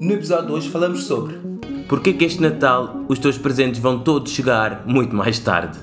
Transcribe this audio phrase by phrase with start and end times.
[0.00, 1.34] No episódio de hoje falamos sobre
[1.88, 5.76] Porquê que este Natal os teus presentes vão todos chegar muito mais tarde?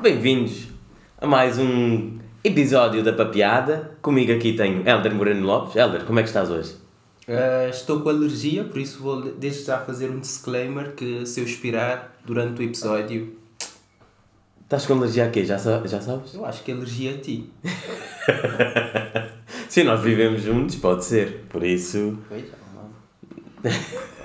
[0.00, 0.68] Bem-vindos
[1.18, 3.90] a mais um episódio da Papeada.
[4.00, 5.76] Comigo aqui tenho Helder Moreno Lopes.
[5.76, 6.74] Helder, como é que estás hoje?
[7.28, 11.44] Uh, estou com alergia, por isso vou desde já fazer um disclaimer que se eu
[11.44, 13.43] expirar durante o episódio.
[14.74, 15.44] Estás com alergia a quê?
[15.44, 16.34] Já, já sabes?
[16.34, 17.48] Eu acho que alergia a ti.
[19.70, 21.44] Sim, nós vivemos juntos, pode ser.
[21.48, 22.18] Por isso.
[22.28, 22.44] Pois,
[23.62, 23.76] pode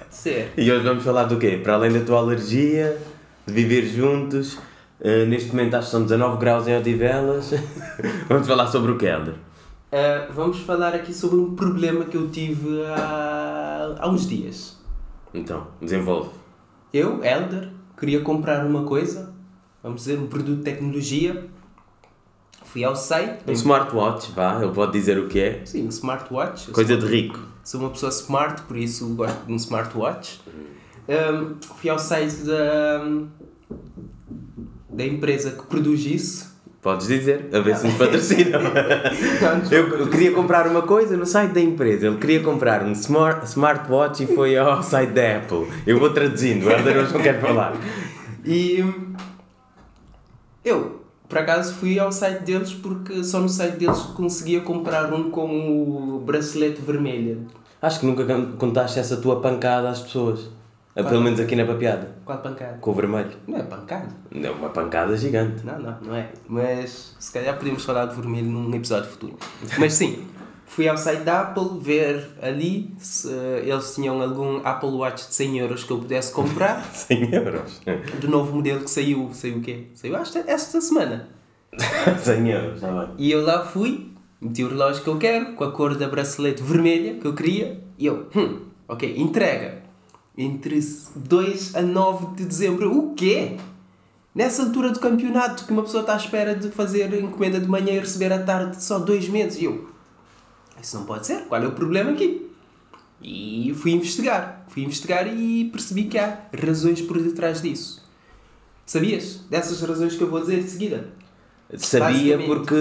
[0.09, 0.51] ser.
[0.57, 1.59] E hoje vamos falar do quê?
[1.63, 2.97] Para além da tua alergia,
[3.45, 7.53] de viver juntos, uh, neste momento acho que são 19 graus em Odivelas.
[8.27, 9.35] vamos falar sobre o que, Helder?
[9.35, 14.79] Uh, vamos falar aqui sobre um problema que eu tive há, há uns dias.
[15.31, 16.31] Então, desenvolve.
[16.91, 19.37] Eu, Elder, queria comprar uma coisa,
[19.83, 21.45] vamos dizer, um produto de tecnologia.
[22.65, 23.39] Fui ao site.
[23.47, 25.61] Um smartwatch, vá, ele pode dizer o que é.
[25.65, 26.67] Sim, um smartwatch.
[26.67, 27.39] Eu Coisa sou, de rico.
[27.63, 30.39] Sou uma pessoa smart, por isso gosto de um smartwatch.
[31.07, 33.03] Um, fui ao site da,
[34.89, 36.49] da empresa que produz isso.
[36.81, 38.61] Podes dizer, a ver se nos patrocinam.
[39.69, 42.07] eu, eu queria comprar uma coisa no site da empresa.
[42.07, 45.67] Ele queria comprar um smart, smartwatch e foi ao site da Apple.
[45.85, 47.73] Eu vou traduzindo, o hoje não quer falar.
[48.45, 48.81] E
[50.69, 55.29] eu, por acaso, fui ao site deles porque só no site deles conseguia comprar um
[55.29, 57.47] com o bracelete vermelho.
[57.81, 58.25] Acho que nunca
[58.57, 60.49] contaste essa tua pancada às pessoas.
[60.93, 61.05] Qual?
[61.05, 62.15] Pelo menos aqui na papeada.
[62.25, 62.77] Qual pancada?
[62.81, 63.31] Com o vermelho.
[63.47, 64.07] Não é pancada.
[64.31, 65.65] Não, uma pancada gigante.
[65.65, 66.29] Não, não, não é.
[66.47, 69.37] Mas se calhar podemos falar de vermelho num episódio futuro.
[69.77, 70.27] Mas sim,
[70.69, 75.59] fui ao site da Apple ver ali se eles tinham algum Apple Watch de 100
[75.59, 76.85] euros que eu pudesse comprar.
[76.93, 77.81] 100 euros?
[78.21, 79.31] Do novo modelo que saiu.
[79.33, 79.87] Saiu o quê?
[79.95, 81.27] Saiu esta, esta semana.
[82.23, 83.15] 100 euros, tá bem.
[83.17, 86.61] E eu lá fui, meti o relógio que eu quero, com a cor da bracelete
[86.61, 89.79] vermelha que eu queria, e eu, hum, ok, entrega.
[90.37, 90.79] Entre
[91.15, 92.95] 2 a 9 de dezembro.
[92.95, 93.57] O quê?
[94.33, 97.93] Nessa altura do campeonato que uma pessoa está à espera de fazer encomenda de manhã
[97.93, 99.59] e receber à tarde só dois meses.
[99.59, 99.89] E eu,
[100.81, 101.41] isso não pode ser.
[101.45, 102.49] Qual é o problema aqui?
[103.21, 104.65] E fui investigar.
[104.69, 108.03] Fui investigar e percebi que há razões por detrás disso.
[108.85, 109.41] Sabias?
[109.49, 111.07] Dessas razões que eu vou dizer de seguida.
[111.77, 112.73] Sabia porque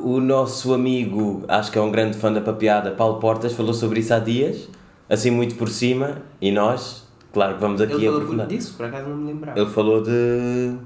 [0.00, 4.00] o nosso amigo, acho que é um grande fã da papeada, Paulo Portas, falou sobre
[4.00, 4.68] isso há dias,
[5.08, 8.46] assim muito por cima, e nós, claro que vamos aqui Ele falou aprofundar.
[8.46, 9.58] disso, por acaso não me lembrava.
[9.58, 10.76] Ele falou de.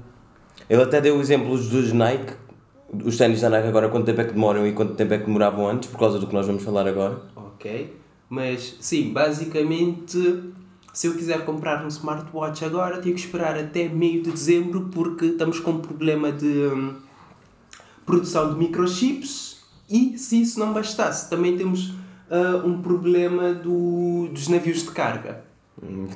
[0.69, 2.33] Ele até deu exemplos dos Nike,
[3.03, 5.25] os ténis da Nike agora, quanto tempo é que demoram e quanto tempo é que
[5.25, 7.21] demoravam antes, por causa do que nós vamos falar agora.
[7.35, 7.97] Ok.
[8.29, 10.43] Mas, sim, basicamente,
[10.91, 15.25] se eu quiser comprar um smartwatch agora, tenho que esperar até meio de dezembro, porque
[15.25, 16.95] estamos com um problema de hum,
[18.05, 19.63] produção de microchips.
[19.89, 25.43] E, se isso não bastasse, também temos uh, um problema do, dos navios de carga.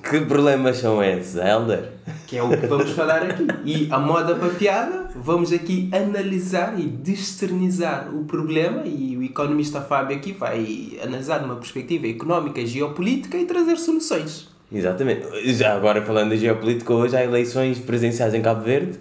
[0.10, 1.92] Que problemas são esses, Helder?
[2.28, 3.48] Que é o que vamos falar aqui.
[3.66, 10.16] E a moda papeada, vamos aqui analisar e desternizar o problema e o economista Fábio
[10.16, 14.48] aqui vai analisar numa perspectiva económica, geopolítica e trazer soluções.
[14.72, 15.26] Exatamente.
[15.54, 19.00] Já agora falando de geopolítica, hoje há eleições presidenciais em Cabo Verde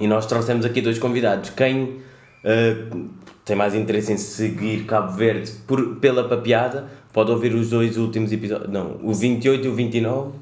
[0.00, 1.50] e nós trouxemos aqui dois convidados.
[1.50, 3.08] Quem uh,
[3.44, 8.30] tem mais interesse em seguir Cabo Verde por, pela papeada pode ouvir os dois últimos
[8.30, 8.70] episódios.
[8.70, 10.32] Não, o 28 e o 29,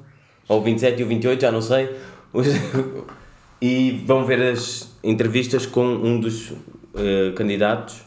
[0.48, 1.88] ou o 27 e o 28, já não sei.
[3.62, 8.02] e vão ver as entrevistas com um dos uh, candidatos,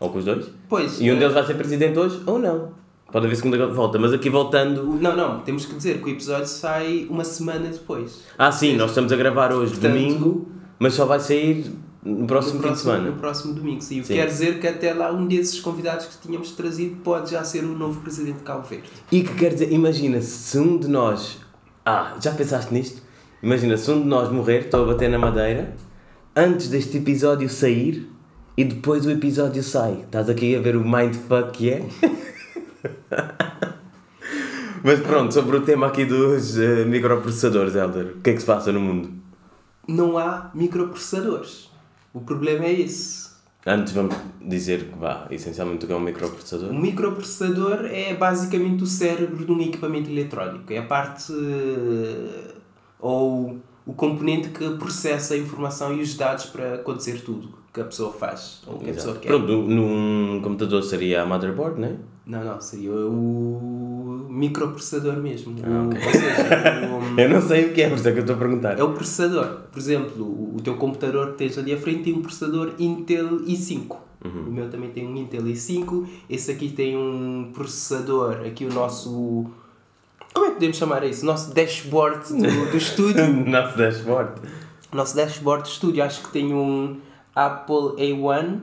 [0.00, 0.50] ou com os dois.
[0.68, 1.00] Pois.
[1.00, 2.72] E um deles vai ser presidente hoje, ou não.
[3.12, 4.82] Pode haver segunda volta, mas aqui voltando.
[5.00, 8.24] Não, não, temos que dizer que o episódio sai uma semana depois.
[8.36, 10.48] Ah, sim, nós estamos a gravar hoje, Portanto, domingo,
[10.80, 11.70] mas só vai sair
[12.04, 13.10] no próximo, no próximo fim de semana.
[13.10, 14.02] No próximo domingo, sim.
[14.02, 14.14] Sim.
[14.14, 17.76] quer dizer que até lá um desses convidados que tínhamos trazido pode já ser o
[17.76, 18.88] novo presidente de Cabo Verde.
[19.10, 21.38] E que quer dizer, imagina se um de nós.
[21.84, 23.02] Ah, já pensaste nisto?
[23.42, 25.74] Imagina se um de nós morrer, estou a bater na madeira,
[26.34, 28.08] antes deste episódio sair
[28.56, 30.02] e depois o episódio sai.
[30.04, 31.84] Estás aqui a ver o mindfuck que é?
[34.82, 38.46] Mas pronto, sobre o tema aqui dos eh, microprocessadores, Helder, o que é que se
[38.46, 39.10] passa no mundo?
[39.86, 41.67] Não há microprocessadores.
[42.18, 43.28] O problema é esse.
[43.64, 46.70] Antes vamos dizer que vá, essencialmente o que é um microprocessador.
[46.70, 50.72] Um microprocessador é basicamente o cérebro de um equipamento eletrónico.
[50.72, 52.54] É a parte eh,
[52.98, 57.84] ou o componente que processa a informação e os dados para acontecer tudo que a
[57.84, 59.20] pessoa faz ou que a pessoa Exato.
[59.20, 59.28] quer.
[59.28, 61.96] Pronto, num computador seria a motherboard, não é?
[62.28, 65.54] Não, não, seria o microprocessador mesmo.
[65.64, 66.06] Ah, O- ok.
[66.06, 66.86] Ou seja,
[67.16, 68.78] o- Eu não sei o que é, por isso é que eu estou a perguntar.
[68.78, 69.60] é o processador.
[69.72, 73.96] Por exemplo, o, teu computador que tens ali à frente tem um processador Intel i5.
[74.24, 74.48] Uhum.
[74.48, 76.06] O meu também tem um Intel i5.
[76.28, 79.46] Esse aqui tem um processador, aqui o nosso.
[80.34, 81.22] Como é que podemos chamar isso?
[81.22, 83.26] O nosso dashboard do, do estúdio.
[83.46, 84.40] Nosso dashboard.
[84.92, 86.98] Nosso dashboard de estúdio acho que tem um
[87.34, 88.58] Apple A1.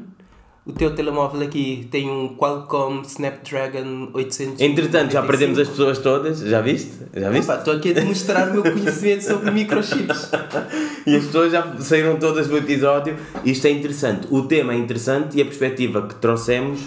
[0.67, 4.59] O teu telemóvel aqui tem um Qualcomm Snapdragon 800.
[4.59, 6.91] Entretanto, já perdemos as pessoas todas, já viste?
[7.13, 7.51] Já viste?
[7.51, 10.31] Estou aqui a demonstrar o meu conhecimento sobre microchips.
[11.05, 13.15] E as pessoas já saíram todas do episódio.
[13.43, 14.27] Isto é interessante.
[14.31, 16.79] O tema é interessante e a perspectiva que trouxemos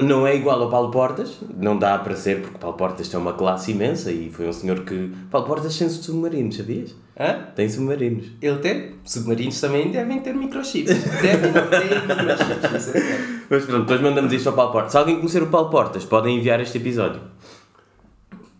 [0.00, 1.38] não é igual ao Paulo Portas.
[1.54, 4.80] Não dá para ser, porque Paulo Portas tem uma classe imensa e foi um senhor
[4.80, 5.12] que.
[5.30, 6.94] Paulo Portas tem submarinos, sabias?
[7.18, 7.46] Hã?
[7.54, 8.26] Tem submarinos.
[8.42, 8.94] Ele tem?
[9.04, 10.92] Submarinos também devem ter microchips.
[11.22, 13.36] Devem ter microchips, é.
[13.48, 14.92] Mas pronto, depois mandamos isto ao Paulo Portas.
[14.92, 17.22] Se alguém conhecer o Paulo Portas, podem enviar este episódio.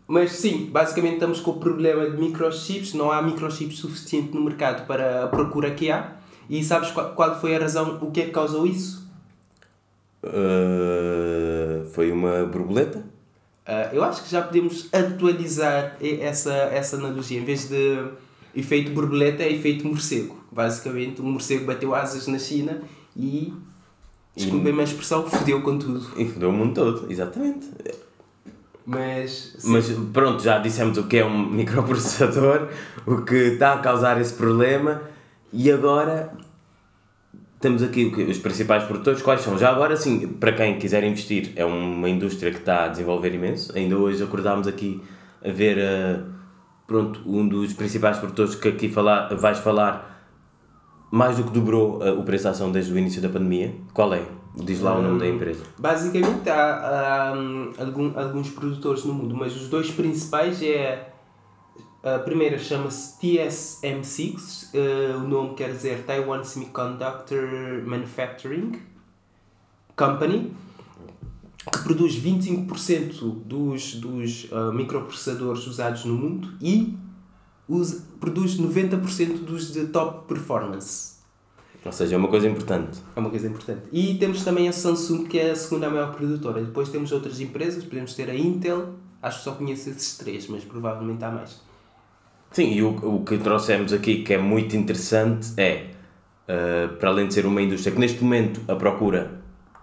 [0.08, 2.94] Mas sim, basicamente estamos com o problema de microchips.
[2.94, 6.12] Não há microchips suficiente no mercado para a procura que há.
[6.48, 9.06] E sabes qual, qual foi a razão, o que é que causou isso?
[10.24, 13.04] Uh, foi uma borboleta?
[13.66, 17.40] Ah, eu acho que já podemos atualizar essa, essa analogia.
[17.40, 17.98] Em vez de
[18.56, 20.36] efeito borboleta, é efeito morcego.
[20.50, 22.82] Basicamente, um morcego bateu asas na China
[23.14, 23.52] e,
[24.34, 26.06] desculpem-me a expressão, fodeu com tudo.
[26.16, 27.66] E fodeu o mundo todo, exatamente.
[28.86, 29.72] Mas, sim.
[29.72, 32.68] Mas pronto, já dissemos o que é um microprocessador,
[33.04, 35.02] o que está a causar esse problema
[35.52, 36.32] e agora
[37.60, 39.58] temos aqui os principais produtores, quais são?
[39.58, 43.76] Já agora sim, para quem quiser investir, é uma indústria que está a desenvolver imenso.
[43.76, 45.02] Ainda hoje acordámos aqui
[45.44, 46.20] a ver eh,
[46.86, 50.24] pronto, um dos principais produtores que aqui falar, vais falar
[51.10, 53.74] mais do que dobrou eh, o preço da ação desde o início da pandemia.
[53.92, 54.22] Qual é?
[54.54, 55.62] Diz lá o nome da empresa.
[55.78, 61.12] Basicamente há, há, hum, algum, alguns produtores no mundo, mas os dois principais é
[62.06, 68.80] a primeira chama-se TSM6, eh, o nome quer dizer Taiwan Semiconductor Manufacturing
[69.96, 70.54] Company,
[71.72, 76.96] que produz 25% dos, dos ah, microprocessadores usados no mundo e
[77.68, 81.16] usa, produz 90% dos de top performance.
[81.84, 82.98] Ou seja, é uma coisa importante.
[83.14, 83.82] É uma coisa importante.
[83.92, 86.60] E temos também a Samsung, que é a segunda maior produtora.
[86.60, 90.64] Depois temos outras empresas, podemos ter a Intel, acho que só conheço esses três, mas
[90.64, 91.60] provavelmente há mais.
[92.50, 95.90] Sim, e o, o que trouxemos aqui que é muito interessante é,
[96.48, 99.40] uh, para além de ser uma indústria que neste momento a procura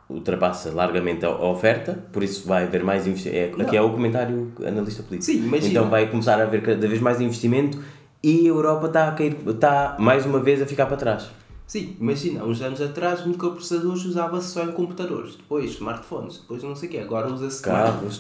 [0.10, 3.62] ultrapassa largamente a, oferta, por isso vai haver mais investimento.
[3.62, 5.32] É, aqui é o comentário analista político.
[5.32, 5.70] Sim, imagina.
[5.70, 7.80] Então vai começar a haver cada vez mais investimento
[8.22, 11.30] e a Europa está a cair, está mais uma vez a ficar para trás.
[11.66, 16.76] Sim, imagina, há uns anos atrás microprocessadores usava-se só em computadores, depois smartphones, depois não
[16.76, 17.64] sei o quê, agora usa-se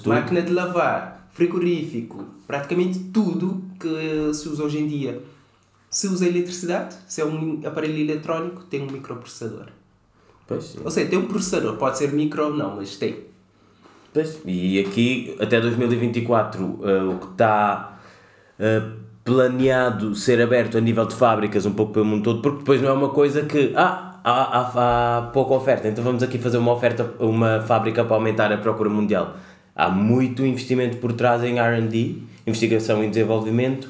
[0.07, 5.21] máquina de lavar, frigorífico, praticamente tudo que se usa hoje em dia.
[5.89, 9.67] Se usa eletricidade, se é um aparelho eletrónico, tem um microprocessador.
[10.53, 13.15] Pois, Ou seja, tem um processador, pode ser micro ou não, mas tem.
[14.13, 17.99] Pois, e aqui até 2024 eh, o que está
[18.59, 18.83] eh,
[19.23, 22.89] planeado ser aberto a nível de fábricas um pouco pelo mundo todo, porque depois não
[22.89, 26.71] é uma coisa que ah, há, há, há pouca oferta, então vamos aqui fazer uma
[26.71, 29.35] oferta, uma fábrica para aumentar a procura mundial.
[29.75, 33.89] Há muito investimento por trás em R&D, investigação e desenvolvimento,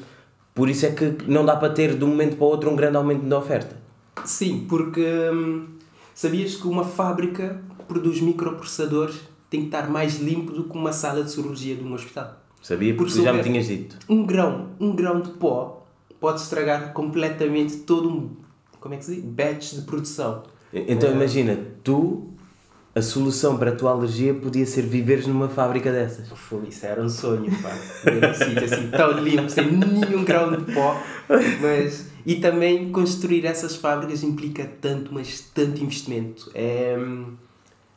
[0.54, 2.76] por isso é que não dá para ter de um momento para o outro um
[2.76, 3.76] grande aumento da oferta.
[4.24, 5.66] Sim, porque hum,
[6.14, 10.92] sabias que uma fábrica que produz microprocessadores tem que estar mais limpo do que uma
[10.92, 12.40] sala de cirurgia de um hospital.
[12.62, 12.94] Sabia?
[12.94, 13.98] Porque Por tu já me tinhas dito.
[14.08, 15.86] Um grão, um grão de pó
[16.18, 18.30] pode estragar completamente todo um,
[18.80, 19.24] como é que se diz?
[19.24, 20.42] Batch de produção.
[20.72, 22.30] Então imagina, tu,
[22.94, 26.28] a solução para a tua alergia podia ser viveres numa fábrica dessas.
[26.28, 27.70] Foi, isso era um sonho, pá.
[28.04, 31.00] Ver um sítio assim tão limpo, sem nenhum grão de pó.
[31.60, 36.50] Mas, e também construir essas fábricas implica tanto, mas tanto investimento.
[36.54, 36.96] É,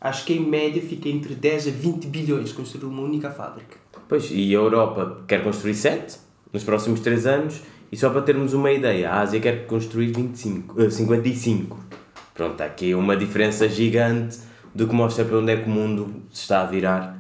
[0.02, 3.78] acho que em média fica entre 10 a 20 bilhões construir uma única fábrica.
[4.08, 6.18] Pois, e a Europa quer construir 7
[6.52, 10.82] nos próximos 3 anos, e só para termos uma ideia, a Ásia quer construir 25,
[10.82, 11.80] eh, 55.
[12.34, 14.40] Pronto, há aqui uma diferença gigante
[14.76, 17.18] do que mostra para onde é que o mundo se está a virar.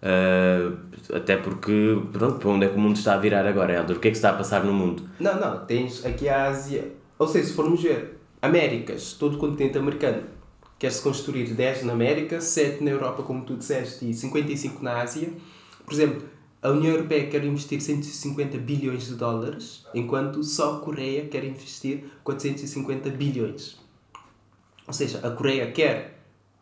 [0.00, 0.72] Eh,
[1.12, 3.96] até porque, pronto, para onde é que o mundo está a virar agora, Helder?
[3.96, 5.08] O que é que está a passar no mundo?
[5.18, 6.92] Não, não, tens aqui a Ásia.
[7.18, 10.22] Ou seja, se formos ver, Américas, todo o continente americano,
[10.78, 15.30] quer-se construir 10 na América, 7 na Europa, como tu disseste, e 55 na Ásia.
[15.84, 16.22] Por exemplo,
[16.62, 22.04] a União Europeia quer investir 150 bilhões de dólares, enquanto só a Coreia quer investir
[22.22, 23.76] 450 bilhões.
[24.86, 26.20] Ou seja, a Coreia quer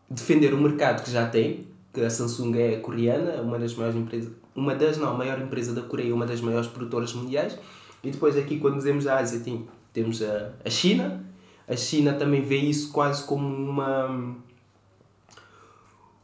[0.08, 1.66] defender o mercado que já tem,
[1.96, 5.72] que a Samsung é coreana, uma das maiores empresas, uma das não, a maior empresa
[5.72, 7.58] da Coreia, uma das maiores produtoras mundiais.
[8.04, 11.24] E depois aqui quando dizemos a Ásia, tem, temos a, a China.
[11.66, 14.36] A China também vê isso quase como uma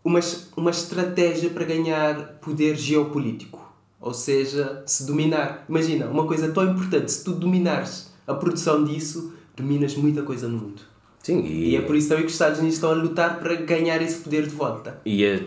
[0.04, 0.20] uma,
[0.56, 3.60] uma estratégia para ganhar poder geopolítico.
[4.00, 5.64] Ou seja, se dominar.
[5.68, 10.58] Imagina, uma coisa tão importante, se tu dominares a produção disso, dominas muita coisa no
[10.58, 10.82] mundo.
[11.22, 13.54] Sim, e, E é por isso também que os Estados Unidos estão a lutar para
[13.54, 15.00] ganhar esse poder de volta.
[15.06, 15.40] e a,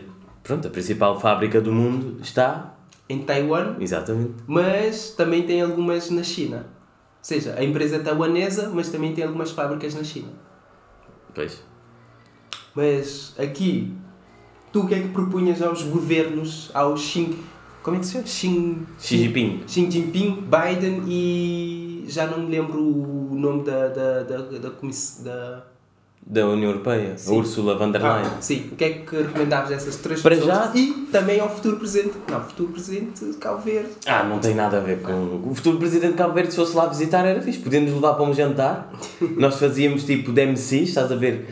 [0.46, 2.72] pronto, a principal fábrica do mundo está.
[3.08, 4.34] Em Taiwan, Exatamente.
[4.48, 6.66] mas também tem algumas na China.
[7.18, 10.30] Ou seja, a empresa é taiwanesa, mas também tem algumas fábricas na China.
[11.34, 11.62] Pois.
[12.74, 13.94] Mas aqui,
[14.72, 17.38] tu o que é que propunhas aos governos, aos Xi...
[17.84, 18.26] Como é que se chama?
[18.26, 18.78] Xi...
[19.00, 19.64] Xi Jinping.
[19.68, 22.06] Xi Jinping, Biden e...
[22.08, 23.88] Já não me lembro o nome da...
[23.90, 25.22] da, da, da, comiss...
[25.24, 25.64] da...
[26.28, 27.38] Da União Europeia, a Sim.
[27.38, 28.26] Ursula von der Leyen.
[28.26, 30.56] Ah, sim, o que é que recomendavas a essas três Para pessoas?
[30.58, 32.16] já- E também ao futuro presidente.
[32.32, 33.90] Não, futuro presidente de Cabo Verde.
[34.08, 35.12] Ah, não tem nada a ver com.
[35.48, 37.60] O futuro presidente de Cabo Verde, se fosse lá visitar, era fixe.
[37.60, 38.92] Podíamos levar para um jantar.
[39.38, 41.48] Nós fazíamos tipo de MC, estás a ver?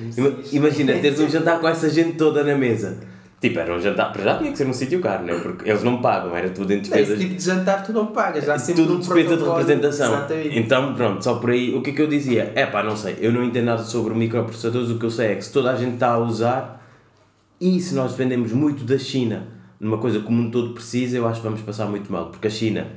[0.52, 2.98] Imagina teres um jantar com essa gente toda na mesa.
[3.44, 4.14] Tipo, era um jantar.
[4.14, 5.38] Para já tinha que ser num sítio caro, não é?
[5.38, 7.20] Porque eles não pagam, era tudo em Não, esse despesas.
[7.20, 8.46] tipo de jantar tu não pagas.
[8.46, 10.14] Já sempre tudo um despesa de representação.
[10.16, 10.60] Exatamente.
[10.60, 11.76] Então, pronto, só por aí.
[11.76, 12.54] O que é que eu dizia?
[12.56, 13.18] É pá, não sei.
[13.20, 14.90] Eu não entendo nada sobre microprocessadores.
[14.92, 16.88] O que eu sei é que se toda a gente está a usar
[17.60, 19.46] e se nós dependemos muito da China
[19.78, 22.28] numa coisa que o mundo todo precisa, eu acho que vamos passar muito mal.
[22.28, 22.88] Porque a China,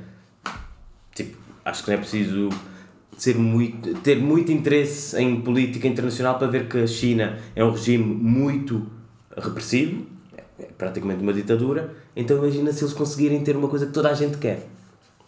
[1.13, 2.47] tipo, acho que não é preciso
[3.17, 7.71] ser muito, ter muito interesse em política internacional para ver que a China é um
[7.71, 8.87] regime muito
[9.35, 10.15] repressivo,
[10.77, 11.93] praticamente uma ditadura.
[12.15, 14.67] Então imagina se eles conseguirem ter uma coisa que toda a gente quer.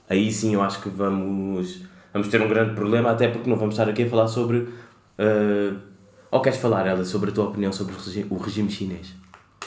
[0.10, 1.82] Aí sim eu acho que vamos,
[2.12, 4.58] vamos ter um grande problema, até porque não vamos estar aqui a falar sobre.
[4.58, 5.78] Uh,
[6.32, 7.94] ou queres falar, ela, sobre a tua opinião sobre
[8.30, 9.14] o regime, chinês?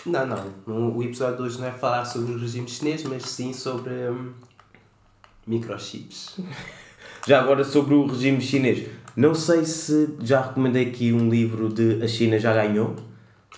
[0.07, 0.97] Não, não.
[0.97, 4.33] O episódio de hoje não é falar sobre o regime chinês, mas sim sobre hum,
[5.47, 6.37] microchips.
[7.27, 12.03] Já agora sobre o regime chinês, não sei se já recomendei aqui um livro de
[12.03, 12.97] A China Já Ganhou,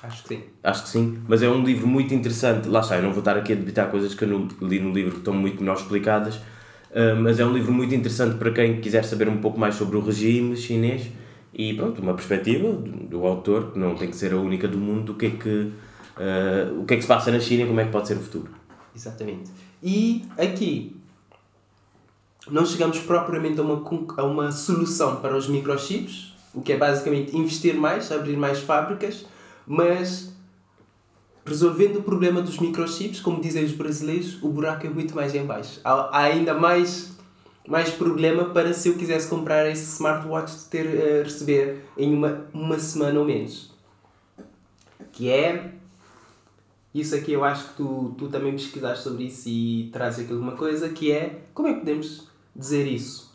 [0.07, 0.43] Acho que sim.
[0.63, 2.69] acho que sim, mas é um livro muito interessante.
[2.69, 4.93] Lá está, eu não vou estar aqui a debitar coisas que eu não li no
[4.93, 6.41] livro que estão muito melhor explicadas,
[6.95, 9.97] ah, mas é um livro muito interessante para quem quiser saber um pouco mais sobre
[9.97, 11.11] o regime chinês
[11.53, 15.05] e pronto, uma perspectiva do, autor, que não tem que ser a única do mundo,
[15.05, 15.73] do que é que,
[16.17, 18.17] ah, o que é que se passa na China e como é que pode ser
[18.17, 18.49] o futuro.
[18.95, 19.51] Exatamente.
[19.83, 20.97] E aqui
[22.49, 23.83] não chegamos propriamente a uma,
[24.17, 29.27] a uma solução para os microchips, o que é basicamente investir mais, abrir mais fábricas,
[29.67, 30.35] mas
[31.45, 35.45] resolvendo o problema dos microchips, como dizem os brasileiros, o buraco é muito mais em
[35.45, 35.81] baixo.
[35.85, 37.17] Há, ainda mais,
[37.69, 42.79] mais problema para se eu quisesse comprar esse smartwatch ter, eh, receber em uma, uma
[42.79, 43.73] semana ou menos.
[45.13, 45.75] Que é
[46.95, 50.53] isso aqui eu acho que tu, tu também pesquisaste sobre isso e trazes aqui alguma
[50.53, 53.35] coisa, que é, como é que podemos dizer isso?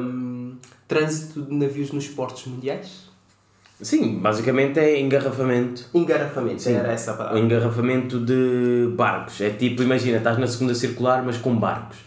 [0.00, 0.56] Hum,
[0.86, 3.10] trânsito de navios nos portos mundiais?
[3.80, 5.84] Sim, basicamente é engarrafamento.
[5.92, 6.74] Engarrafamento, Sim.
[6.74, 7.38] era essa a palavra.
[7.40, 9.40] engarrafamento de barcos.
[9.40, 11.98] É tipo, imagina, estás na segunda circular, mas com barcos.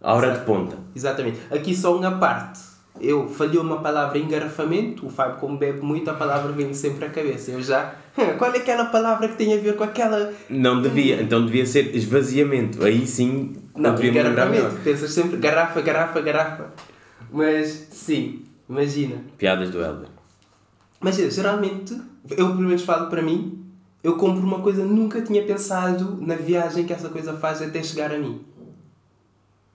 [0.00, 0.76] À hora de ponta.
[0.96, 1.38] Exatamente.
[1.50, 2.60] Aqui só uma parte.
[3.00, 7.08] Eu falhou uma palavra engarrafamento, o Fábio como bebe muito, a palavra vem sempre à
[7.08, 7.52] cabeça.
[7.52, 10.32] Eu já, "Hum, qual é aquela palavra que tem a ver com aquela...
[10.50, 12.84] Não devia, então devia ser esvaziamento.
[12.84, 14.76] Aí sim, Não, engarrafamento.
[14.84, 16.66] Pensas sempre garrafa, garrafa, garrafa.
[17.32, 19.16] Mas, sim, imagina.
[19.38, 20.08] Piadas do Helder.
[21.02, 21.94] Mas é, geralmente,
[22.30, 23.58] eu pelo menos falo para mim,
[24.02, 28.12] eu compro uma coisa nunca tinha pensado na viagem que essa coisa faz até chegar
[28.12, 28.40] a mim.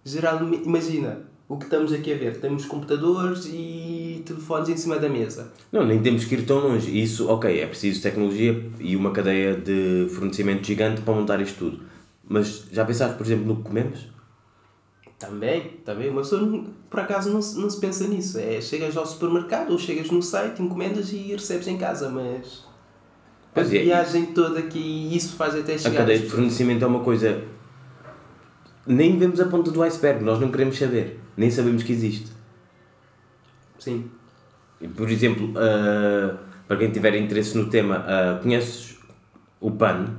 [0.04, 1.20] Geralmente, imagina,
[1.50, 5.52] o que estamos aqui a ver, temos computadores e telefones em cima da mesa.
[5.72, 7.02] Não, nem temos que ir tão longe.
[7.02, 11.80] Isso, ok, é preciso tecnologia e uma cadeia de fornecimento gigante para montar isto tudo.
[12.28, 14.08] Mas já pensaste, por exemplo, no que comemos?
[15.20, 18.38] Também, também, uma pessoa por acaso não, se- não se pensa nisso.
[18.38, 22.64] É, chegas ao supermercado ou chegas no site, encomendas e recebes em casa, mas
[23.54, 23.82] Pois a é.
[23.84, 25.98] viagem toda que isso faz até A chegar.
[26.02, 27.44] cadeia às de fornecimento é uma coisa.
[28.86, 31.20] Nem vemos a ponta do iceberg, nós não queremos saber.
[31.36, 32.32] Nem sabemos que existe.
[33.80, 34.10] Sim.
[34.96, 38.98] Por exemplo, ah, para quem tiver interesse no tema, ah, conheces
[39.60, 40.14] o PAN,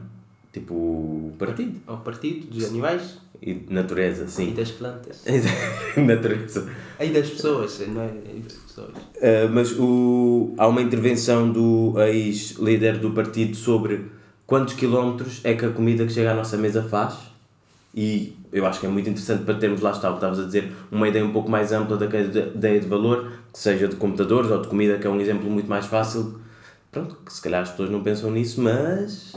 [0.58, 4.54] tipo o partido, Ao partido dos animais e de natureza, e sim.
[4.54, 5.24] das plantas.
[5.96, 6.68] natureza.
[6.98, 8.10] E das pessoas, não é?
[8.34, 8.90] E das pessoas.
[8.90, 14.06] Uh, mas o, há uma intervenção do ex-líder do partido sobre
[14.46, 17.28] quantos quilómetros é que a comida que chega à nossa mesa faz
[17.94, 20.44] e eu acho que é muito interessante para termos lá está o que estavas a
[20.44, 24.50] dizer uma ideia um pouco mais ampla da cadeia de valor que seja de computadores
[24.50, 26.40] ou de comida que é um exemplo muito mais fácil
[26.90, 29.34] pronto, que se calhar as pessoas não pensam nisso mas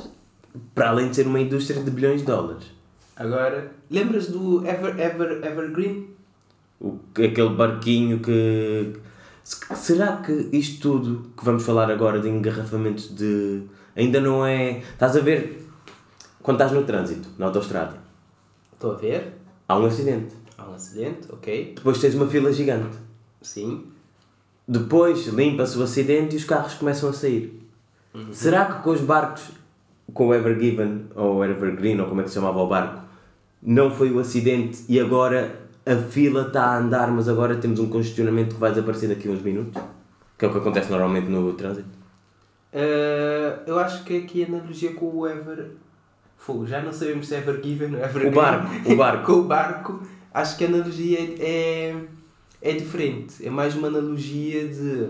[0.75, 2.65] para além de ser uma indústria de bilhões de dólares.
[3.15, 6.09] Agora, lembras do Ever, Ever, Evergreen?
[6.79, 8.93] O, aquele barquinho que.
[9.43, 13.63] se- Será que isto tudo que vamos falar agora de engarrafamentos de.
[13.95, 14.79] ainda não é.
[14.79, 15.67] Estás a ver
[16.41, 17.97] quando estás no trânsito, na autostrada,
[18.73, 19.33] Estou a ver.
[19.67, 20.33] há um acidente.
[20.57, 21.73] Há um acidente, ok.
[21.75, 22.97] Depois tens uma fila gigante.
[23.41, 23.85] Sim.
[24.67, 27.59] Depois limpa-se o acidente e os carros começam a sair.
[28.31, 29.43] Será que com os barcos,
[30.13, 33.01] com o Evergiven ou Evergreen, ou como é que se chamava o barco,
[33.61, 37.89] não foi o acidente e agora a fila está a andar, mas agora temos um
[37.89, 39.81] congestionamento que vai desaparecer daqui a uns minutos?
[40.37, 42.01] Que é o que acontece normalmente no trânsito.
[42.73, 45.71] Eh, eu acho que aqui a analogia com o Ever.
[46.37, 48.31] Fogo, já não sabemos se é Evergiven ou Evergreen.
[48.31, 49.25] O barco, o barco.
[49.31, 50.03] com o barco,
[50.33, 51.95] acho que a analogia é,
[52.61, 53.45] é diferente.
[53.45, 55.09] É mais uma analogia de.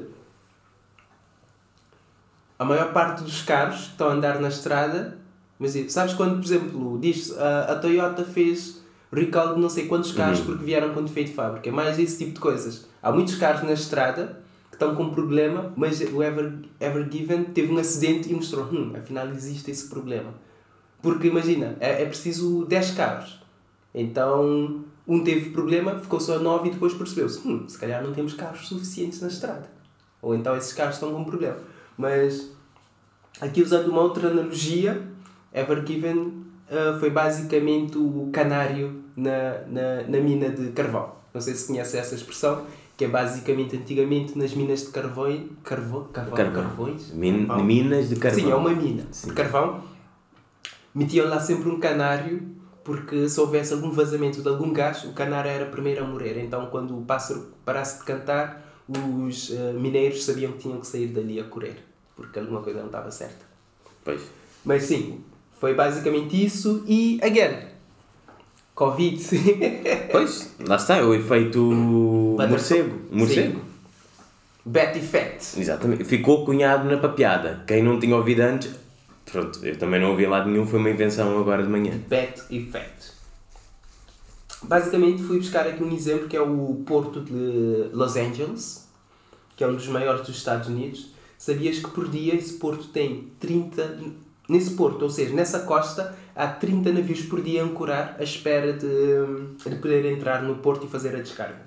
[2.62, 5.18] A maior parte dos carros que estão a andar na estrada.
[5.58, 9.88] Mas e, sabes quando, por exemplo, diz a, a Toyota fez recall de não sei
[9.88, 10.46] quantos carros Uhum.
[10.46, 11.70] porque vieram com defeito de fábrica.
[11.70, 12.88] É mais esse tipo de coisas.
[13.01, 17.80] Há muitos carros na estrada que estão com problema, mas o Ever, Evergiven teve um
[17.80, 20.32] acidente e mostrou: hum, afinal existe esse problema.
[21.01, 23.41] Porque imagina, é, é preciso 10 carros.
[23.91, 28.36] Então, um teve problema, ficou só 9 e depois percebeu-se: hum, se calhar não temos
[28.36, 29.68] carros suficientes na estrada.
[30.22, 31.58] Ou então esses carros estão com problema.
[32.01, 32.51] Mas,
[33.39, 35.00] aqui usando uma outra analogia,
[35.53, 36.34] Evergiven
[36.70, 41.12] ah, foi basicamente o canário na, na, na mina de carvão.
[41.31, 42.65] Não sei se conhece essa expressão,
[42.98, 45.48] que é basicamente antigamente nas minas de carvão.
[45.63, 46.05] Carvão?
[46.12, 46.34] Carvão?
[46.36, 46.63] Carvão.
[46.63, 47.12] Carvões?
[47.13, 47.65] Min- Carvão.
[47.65, 48.39] minas de carvão.
[48.43, 49.29] Sim, é uma mina Sim.
[49.29, 49.84] de carvão.
[50.93, 52.41] Metiam lá sempre um canário,
[52.84, 56.43] porque se houvesse algum vazamento de algum gás, o canário era o primeiro a morrer.
[56.43, 61.08] Então, quando o pássaro parasse de cantar, os eh, mineiros sabiam que tinham que sair
[61.08, 61.77] dali a correr,
[62.22, 63.46] porque alguma coisa não estava certa.
[64.04, 64.22] Pois.
[64.63, 65.22] Mas sim,
[65.60, 66.84] foi basicamente isso.
[66.88, 67.68] E, again,
[68.75, 69.22] Covid.
[70.12, 73.00] Pois, lá está, é o efeito morcego.
[73.12, 73.60] Morcego.
[73.60, 73.66] Sim.
[74.66, 75.60] Bat Effect.
[75.60, 76.04] Exatamente.
[76.04, 77.64] Ficou cunhado na papeada.
[77.66, 78.72] Quem não tinha ouvido antes,
[79.25, 82.00] pronto, eu também não ouvi lado nenhum, foi uma invenção agora de manhã.
[82.07, 83.12] Bat Effect.
[84.64, 88.88] Basicamente fui buscar aqui um exemplo que é o Porto de Los Angeles,
[89.55, 91.12] que é um dos maiores dos Estados Unidos.
[91.42, 93.98] Sabias que por dia esse porto tem 30.
[94.48, 98.74] Nesse porto, ou seja, nessa costa, há 30 navios por dia a ancorar à espera
[98.74, 98.86] de,
[99.68, 101.64] de poder entrar no porto e fazer a descarga.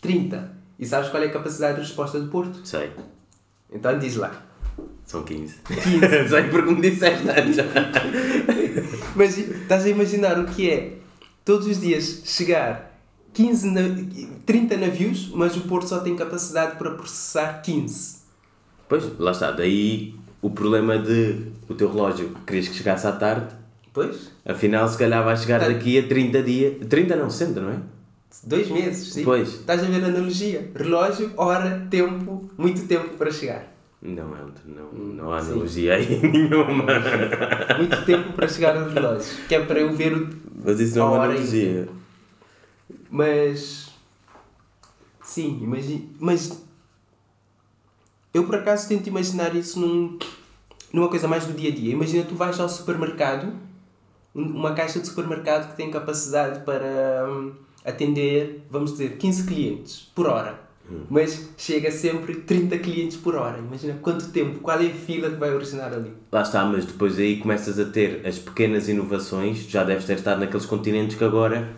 [0.00, 0.56] 30.
[0.78, 2.66] E sabes qual é a capacidade de resposta do porto?
[2.66, 2.90] Sei,
[3.70, 4.42] Então diz lá.
[5.04, 5.56] são 15.
[5.66, 6.00] 15.
[6.30, 7.56] Sei porque me disseste antes.
[9.14, 10.94] Mas estás a imaginar o que é
[11.44, 12.87] todos os dias chegar
[13.32, 13.80] 15 na-
[14.46, 18.18] 30 navios, mas o Porto só tem capacidade para processar 15.
[18.88, 19.50] Pois, lá está.
[19.50, 23.54] Daí o problema de o teu relógio querias que chegasse à tarde,
[23.92, 24.30] Pois?
[24.44, 25.68] afinal se calhar vai chegar Tá.
[25.68, 26.74] daqui a 30 dias.
[26.88, 27.76] 30 não, 60, não é?
[28.44, 29.24] Dois meses, sim.
[29.24, 29.48] Pois.
[29.48, 30.70] Estás a ver a analogia?
[30.74, 33.74] Relógio, hora, tempo, muito tempo para chegar.
[34.00, 35.52] Não, é, não, não há Sim.
[35.52, 36.84] analogia aí nenhuma.
[37.78, 39.34] Muito tempo para chegar ao relógio.
[39.48, 40.28] Que é para eu ver o.
[40.64, 41.88] Mas isso não é uma analogia.
[43.10, 43.88] Mas.
[45.22, 46.04] Sim, imagina.
[46.18, 46.62] Mas.
[48.32, 50.18] Eu por acaso tento imaginar isso num,
[50.92, 51.92] numa coisa mais do dia a dia.
[51.92, 53.52] Imagina tu vais ao supermercado,
[54.34, 57.52] um- uma caixa de supermercado que tem capacidade para hum,
[57.84, 60.66] atender, vamos dizer, 15 clientes por hora.
[61.10, 63.58] Mas chega sempre 30 clientes por hora.
[63.58, 66.14] Imagina quanto tempo, qual é a fila que vai originar ali.
[66.32, 70.38] Lá está, mas depois aí começas a ter as pequenas inovações, já deves ter estado
[70.40, 71.70] naqueles continentes que agora,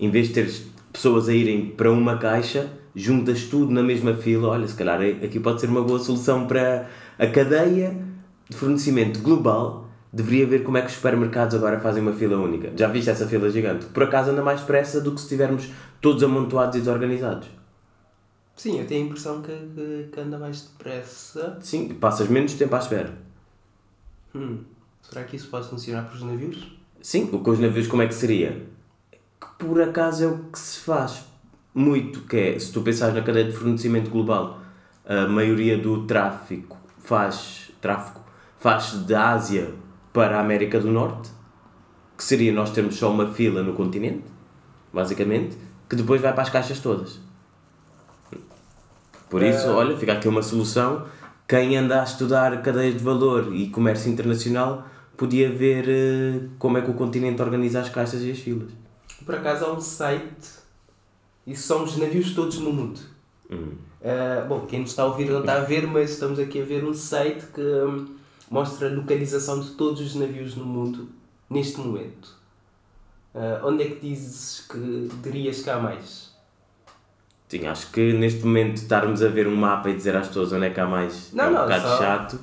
[0.00, 4.48] em vez de teres pessoas a irem para uma caixa, juntas tudo na mesma fila,
[4.48, 7.94] olha, se calhar aqui pode ser uma boa solução para a cadeia
[8.48, 12.72] de fornecimento global, deveria ver como é que os supermercados agora fazem uma fila única.
[12.74, 13.84] Já viste essa fila gigante?
[13.86, 15.68] Por acaso anda mais depressa do que se estivermos
[16.00, 17.48] todos amontoados e desorganizados.
[18.56, 21.58] Sim, eu tenho a impressão que, que, que anda mais depressa.
[21.60, 23.12] Sim, passas menos tempo à espera.
[24.34, 24.60] Hum,
[25.02, 26.74] será que isso pode funcionar para os navios?
[27.02, 28.64] Sim, com os navios como é que seria?
[29.58, 31.24] Por acaso é o que se faz
[31.74, 34.60] muito, que é, se tu pensares na cadeia de fornecimento global,
[35.04, 38.20] a maioria do tráfico faz, tráfico
[38.58, 39.72] faz da Ásia
[40.12, 41.30] para a América do Norte,
[42.16, 44.24] que seria nós termos só uma fila no continente,
[44.92, 45.56] basicamente,
[45.88, 47.20] que depois vai para as caixas todas.
[49.28, 49.70] Por isso, Eh.
[49.70, 51.04] olha, fica aqui uma solução.
[51.48, 56.82] Quem anda a estudar cadeias de valor e comércio internacional podia ver eh, como é
[56.82, 58.70] que o continente organiza as caixas e as filas.
[59.26, 60.48] Por acaso há um site,
[61.46, 63.00] isso são os navios todos no mundo.
[63.50, 63.72] Hum.
[64.02, 66.64] Ah, bom, quem nos está a ouvir não está a ver, mas estamos aqui a
[66.64, 68.16] ver um site que hum,
[68.50, 71.08] mostra a localização de todos os navios no mundo
[71.50, 72.34] neste momento.
[73.34, 76.34] Uh, onde é que dizes que dirias que há mais?
[77.48, 80.66] Sim, acho que neste momento estarmos a ver um mapa e dizer às pessoas onde
[80.66, 82.38] é que há mais Não, é um não, bocado só- chato.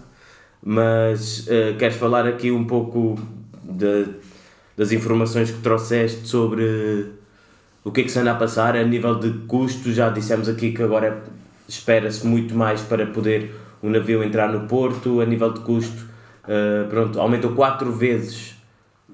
[0.62, 3.16] Mas uh, queres falar aqui um pouco
[3.64, 4.14] da-
[4.78, 7.12] das informações que trouxeste sobre
[7.84, 9.92] o que é que se anda a passar a nível de custo?
[9.92, 11.24] Já dissemos aqui que agora
[11.68, 16.06] espera-se muito mais para poder o navio entrar no porto, a nível de custo,
[16.46, 18.56] uh, pronto, aumentou quatro vezes.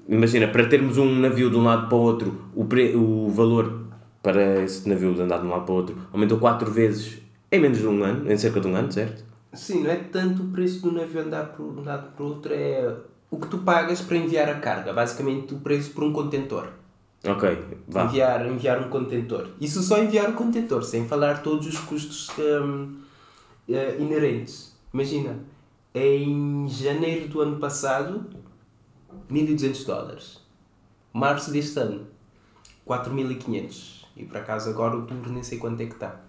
[0.08, 3.86] Imagina, para termos um navio de um lado para o outro, o, pre, o valor
[4.22, 7.18] para esse navio de andar de um lado para o outro aumentou quatro vezes
[7.50, 9.24] em menos de um ano, em cerca de um ano, certo?
[9.52, 12.52] Sim, não é tanto o preço do navio andar por um lado para o outro,
[12.54, 12.94] é
[13.30, 14.92] o que tu pagas para enviar a carga.
[14.92, 16.68] Basicamente, o preço por um contentor.
[17.24, 18.04] Ok, vá.
[18.04, 19.50] Enviar, enviar um contentor.
[19.60, 22.96] Isso só enviar o contentor, sem falar todos os custos hum,
[23.68, 24.74] eh, inerentes.
[24.92, 25.38] Imagina,
[25.94, 28.24] em janeiro do ano passado,
[29.28, 30.40] 1200 dólares.
[31.12, 32.06] Março deste ano,
[32.84, 34.06] 4500.
[34.16, 36.20] E por acaso agora outubro nem sei quanto é que está.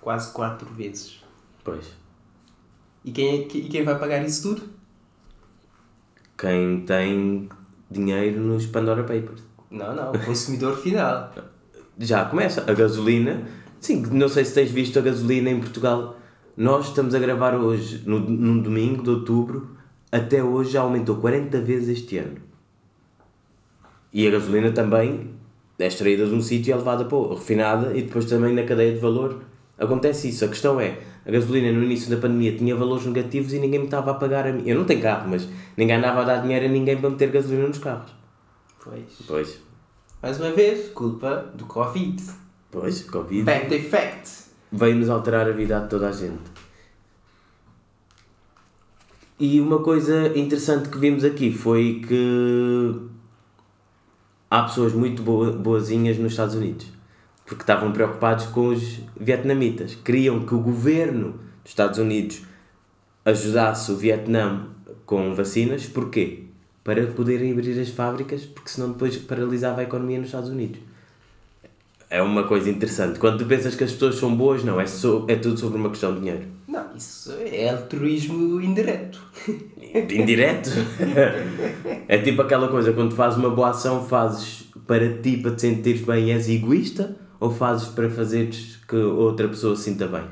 [0.00, 1.22] Quase 4 vezes.
[1.62, 1.92] Pois.
[3.04, 4.68] E quem, é, e quem vai pagar isso tudo?
[6.42, 7.48] Quem tem
[7.88, 9.44] dinheiro nos Pandora Papers.
[9.70, 11.32] Não, não, o consumidor final.
[11.96, 12.68] Já começa.
[12.68, 13.44] A gasolina.
[13.78, 16.16] Sim, não sei se tens visto a gasolina em Portugal.
[16.56, 19.76] Nós estamos a gravar hoje, no, num domingo de outubro.
[20.10, 22.38] Até hoje já aumentou 40 vezes este ano.
[24.12, 25.30] E a gasolina também
[25.78, 28.64] é extraída de um sítio e é levada para o refinada e depois também na
[28.64, 29.44] cadeia de valor
[29.78, 30.44] acontece isso.
[30.44, 33.84] A questão é, a gasolina no início da pandemia tinha valores negativos e ninguém me
[33.86, 34.62] estava a pagar a mim.
[34.66, 37.68] Eu não tenho carro, mas ninguém andava a dar dinheiro a ninguém para meter gasolina
[37.68, 38.10] nos carros.
[38.82, 39.04] Pois.
[39.26, 39.60] Pois,
[40.20, 42.20] Mais uma vez, culpa do Covid.
[42.70, 44.30] pois, Covid Back effect.
[44.72, 46.50] veio-nos alterar a vida de toda a gente.
[49.38, 52.96] E uma coisa interessante que vimos aqui foi que
[54.50, 56.86] há pessoas muito boa, boazinhas nos Estados Unidos
[57.52, 59.94] porque estavam preocupados com os vietnamitas.
[59.94, 62.42] Queriam que o governo dos Estados Unidos
[63.24, 64.68] ajudasse o Vietnã
[65.04, 65.84] com vacinas.
[65.84, 66.44] Porquê?
[66.82, 70.80] Para poderem abrir as fábricas, porque senão depois paralisava a economia nos Estados Unidos.
[72.08, 73.18] É uma coisa interessante.
[73.18, 75.90] Quando tu pensas que as pessoas são boas, não, é, so, é tudo sobre uma
[75.90, 76.42] questão de dinheiro.
[76.66, 79.22] Não, isso é altruísmo indireto.
[80.10, 80.70] Indireto.
[82.08, 85.60] é tipo aquela coisa, quando tu fazes uma boa ação, fazes para ti, para te
[85.60, 90.24] sentires bem, és egoísta, ou fazes para fazeres que outra pessoa se sinta bem?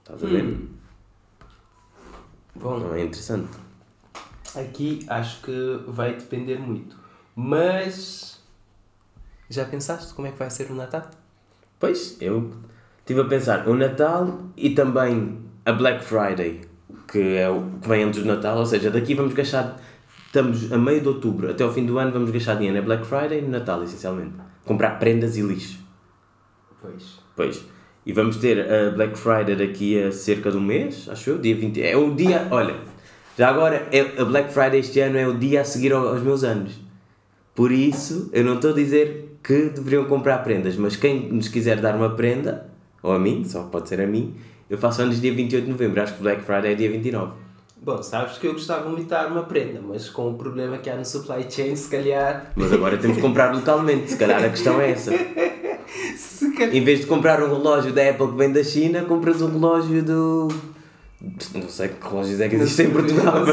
[0.00, 0.58] Estás a ver?
[2.56, 3.48] Bom, Não é interessante.
[4.56, 6.96] aqui acho que vai depender muito.
[7.36, 8.40] Mas.
[9.48, 11.08] Já pensaste como é que vai ser o Natal?
[11.78, 12.50] Pois, eu
[12.98, 16.62] estive a pensar, o Natal e também a Black Friday,
[17.06, 19.80] que é o que vem antes do Natal, ou seja, daqui vamos gastar,
[20.26, 23.04] estamos a meio de outubro, até ao fim do ano vamos gastar dinheiro na Black
[23.06, 24.34] Friday e no Natal, essencialmente.
[24.64, 25.80] Comprar prendas e lixo.
[26.82, 27.02] Pois.
[27.36, 27.64] Pois.
[28.04, 31.54] E vamos ter a Black Friday daqui a cerca de um mês, acho eu, dia
[31.54, 31.80] 20.
[31.82, 32.74] É o dia, olha,
[33.38, 36.20] já agora, é, a Black Friday este ano é o dia a seguir ao- aos
[36.20, 36.72] meus anos.
[37.54, 41.80] Por isso, eu não estou a dizer que deveriam comprar prendas, mas quem nos quiser
[41.80, 42.66] dar uma prenda,
[43.02, 44.34] ou a mim, só pode ser a mim,
[44.68, 47.32] eu faço anos dia 28 de novembro, acho que Black Friday é dia 29.
[47.84, 50.88] Bom, sabes que eu gostava muito de dar uma prenda, mas com o problema que
[50.88, 52.52] há no supply chain, se calhar.
[52.56, 55.12] Mas agora temos que comprar localmente, se calhar a questão é essa.
[56.66, 56.76] Calhar.
[56.76, 60.02] Em vez de comprar um relógio da Apple que vem da China, compras um relógio
[60.02, 60.48] do.
[61.54, 63.44] Não sei que relógios é que existem em Portugal.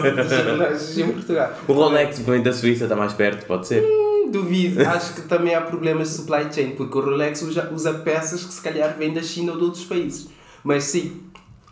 [0.97, 1.53] Em Portugal.
[1.67, 3.83] O Rolex vem da Suíça está mais perto, pode ser.
[3.83, 4.81] Hum, Duvido.
[4.87, 8.53] Acho que também há problemas de supply chain, porque o Rolex usa, usa peças que
[8.53, 10.29] se calhar vêm da China ou de outros países.
[10.63, 11.21] Mas sim,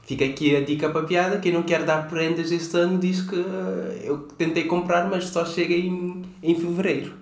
[0.06, 1.38] fica aqui a dica para a piada.
[1.40, 5.46] Quem não quer dar prendas este ano diz que eh, eu tentei comprar, mas só
[5.46, 7.14] chega em, em fevereiro.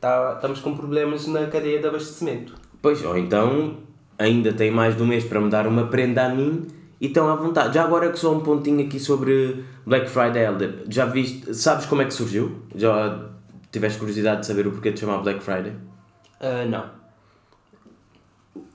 [0.00, 2.54] Tá, estamos com problemas na cadeia de abastecimento.
[2.84, 3.78] Pois, ou então
[4.18, 6.66] ainda tem mais de um mês para me dar uma prenda a mim
[7.00, 7.76] e estão à vontade.
[7.76, 10.84] Já agora que só um pontinho aqui sobre Black Friday Elder.
[10.90, 12.56] Já viste, sabes como é que surgiu?
[12.76, 13.30] Já
[13.72, 15.72] tiveste curiosidade de saber o porquê de chamar Black Friday?
[16.38, 16.84] Ah, não.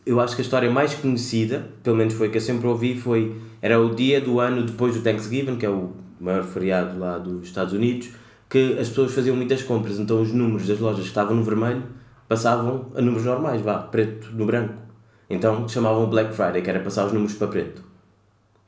[0.03, 2.97] Eu acho que a história mais conhecida, pelo menos foi a que eu sempre ouvi,
[2.97, 7.19] foi era o dia do ano depois do Thanksgiving, que é o maior feriado lá
[7.19, 8.09] dos Estados Unidos,
[8.49, 11.98] que as pessoas faziam muitas compras, então os números das lojas que estavam no vermelho
[12.29, 14.75] passavam a números normais, vá, preto no branco.
[15.29, 17.83] Então chamavam Black Friday, que era passar os números para preto.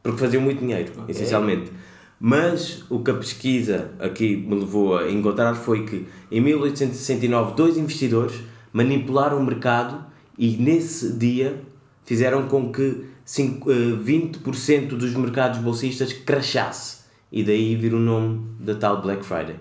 [0.04, 1.06] Porque faziam muito dinheiro, Ok.
[1.08, 1.72] essencialmente.
[2.20, 7.78] Mas o que a pesquisa aqui me levou a encontrar foi que em 1869 dois
[7.78, 8.42] investidores
[8.74, 10.04] manipularam o mercado
[10.38, 11.62] e nesse dia
[12.04, 17.00] fizeram com que cinco- eh, 20% dos mercados bolsistas crachasse.
[17.34, 19.56] e daí vir o nome da tal Black Friday.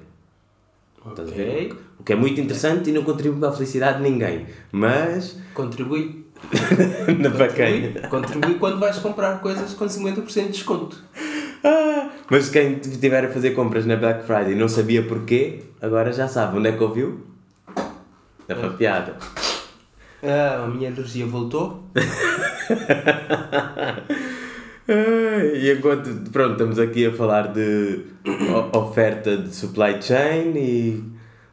[1.09, 1.73] Estás a ver?
[2.01, 4.47] O que é muito interessante e não contribui para a felicidade de ninguém.
[4.73, 6.25] Mas, Contribui.
[7.37, 7.93] para quem?
[7.93, 10.97] Contribui, contribui quando vais comprar coisas com 50% de desconto.
[11.63, 16.11] Ah, mas quem estiver a fazer compras na Black Friday e não sabia porquê, agora
[16.11, 17.21] já sabe onde é que ouviu?
[18.49, 19.17] Na papiada.
[20.23, 21.85] Ah, a minha alergia voltou.
[24.93, 28.01] Ah, E enquanto pronto, estamos aqui a falar de
[28.73, 31.05] oferta de supply chain e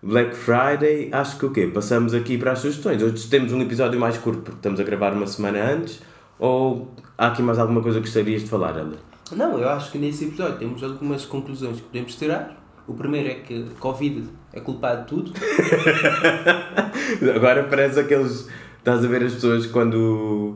[0.07, 1.67] Black Friday, acho que o quê?
[1.67, 3.03] Passamos aqui para as sugestões.
[3.03, 5.99] Hoje temos um episódio mais curto porque estamos a gravar uma semana antes.
[6.39, 8.99] Ou há aqui mais alguma coisa que gostarias de falar, Helder?
[9.33, 12.55] Não, eu acho que nesse episódio temos algumas conclusões que podemos tirar.
[12.87, 15.33] O primeiro é que Covid é culpado de tudo.
[17.35, 18.47] Agora parece aqueles.
[18.77, 20.55] Estás a ver as pessoas quando.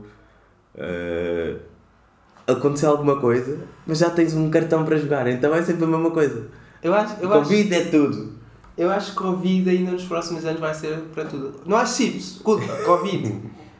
[0.80, 1.58] ah,
[2.48, 6.12] aconteceu alguma coisa, mas já tens um cartão para jogar, então é sempre a mesma
[6.12, 6.48] coisa.
[6.82, 8.41] Eu acho, eu acho, Covid é tudo.
[8.82, 11.54] Eu acho que Covid ainda nos próximos anos vai ser para tudo.
[11.68, 13.32] Não há chips, culpa, Covid.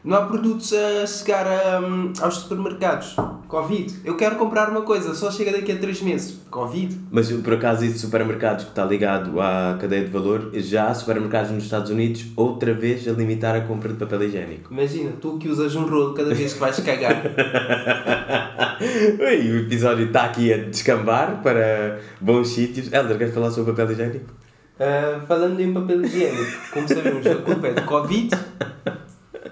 [0.04, 3.16] Não há produtos a chegar a, hum, aos supermercados.
[3.48, 3.94] Covid.
[4.04, 6.40] Eu quero comprar uma coisa, só chega daqui a 3 meses.
[6.50, 7.00] Covid.
[7.10, 10.94] Mas por acaso isso de supermercados que está ligado à cadeia de valor, já há
[10.94, 14.72] supermercados nos Estados Unidos outra vez a limitar a compra de papel higiênico.
[14.72, 17.22] Imagina, tu que usas um rolo cada vez que vais cagar.
[18.80, 22.92] Ui, o episódio está aqui a descambar para bons sítios.
[22.92, 24.42] Helder, queres falar sobre papel higiênico?
[24.84, 28.30] Ah, falando em papel higiênico, como sabemos, a culpa é do Covid.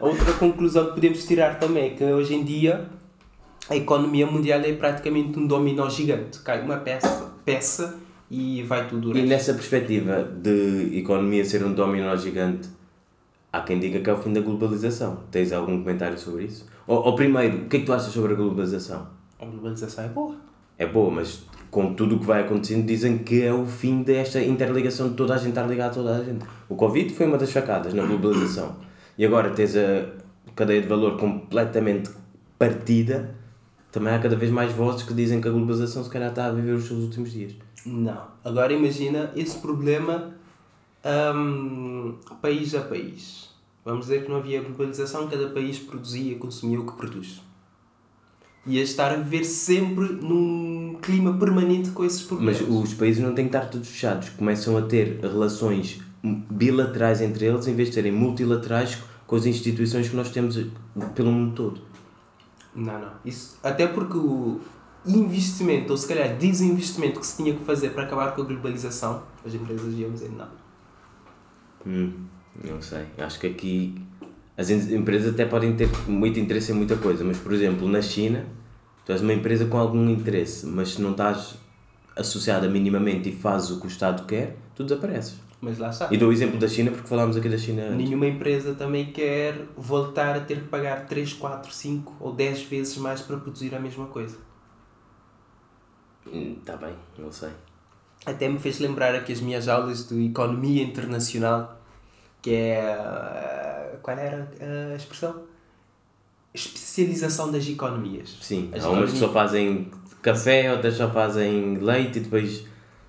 [0.01, 2.87] Outra conclusão que podemos tirar também é que hoje em dia
[3.69, 6.41] a economia mundial é praticamente um dominó gigante.
[6.41, 9.29] Cai uma peça, peça e vai tudo o E resto.
[9.29, 12.69] nessa perspectiva de economia ser um dominó gigante,
[13.53, 15.21] há quem diga que é o fim da globalização.
[15.31, 16.67] Tens algum comentário sobre isso?
[16.89, 19.07] Ou, ou primeiro, o que é que tu achas sobre a globalização?
[19.39, 20.35] A globalização é boa.
[20.79, 24.43] É boa, mas com tudo o que vai acontecendo dizem que é o fim desta
[24.43, 26.45] interligação de toda a gente estar ligada a toda a gente.
[26.69, 28.77] O Covid foi uma das facadas na globalização.
[29.17, 30.07] E agora tens a
[30.57, 32.11] cadeia de valor completamente
[32.59, 33.35] partida.
[33.93, 36.53] Também há cada vez mais vozes que dizem que a globalização se calhar está a
[36.53, 37.55] viver os seus últimos dias.
[37.87, 38.29] Não.
[38.45, 40.35] Agora imagina esse problema
[41.35, 43.51] hum, país a país.
[43.85, 47.41] Vamos dizer que não havia globalização, cada país produzia, consumia o que produz.
[48.67, 52.61] Ia estar a viver sempre num clima permanente com esses problemas.
[52.61, 54.29] Mas os países não têm que estar todos fechados.
[54.31, 60.09] Começam a ter relações bilaterais entre eles em vez de serem multilaterais com as instituições
[60.09, 60.59] que nós temos
[61.15, 61.81] pelo mundo todo.
[62.75, 63.13] Não, não.
[63.25, 64.61] Isso, até porque o
[65.07, 69.23] investimento, ou se calhar desinvestimento que se tinha que fazer para acabar com a globalização,
[69.45, 70.49] as empresas iam dizer não.
[71.87, 72.13] Hum,
[72.63, 73.07] não sei.
[73.19, 74.03] Acho que aqui
[74.61, 78.03] as em- empresas até podem ter muito interesse em muita coisa, mas por exemplo, na
[78.03, 78.45] China,
[79.05, 81.55] tu és uma empresa com algum interesse, mas se não estás
[82.17, 85.37] associada minimamente e fazes o que o Estado quer, tu desapareces.
[85.63, 86.09] Mas lá está.
[86.11, 87.97] E dou o exemplo da China porque falámos aqui da China antes.
[87.97, 92.97] Nenhuma empresa também quer voltar a ter que pagar 3, 4, 5 ou 10 vezes
[92.97, 94.37] mais para produzir a mesma coisa.
[96.33, 97.51] Está bem, não sei.
[98.25, 101.80] Até me fez lembrar aqui as minhas aulas de economia internacional,
[102.43, 102.81] que é.
[102.83, 104.49] ah, Qual era
[104.93, 105.43] a expressão?
[106.53, 108.37] Especialização das economias.
[108.41, 109.89] Sim, As há umas que só fazem
[110.21, 112.65] café, outras só fazem leite e depois.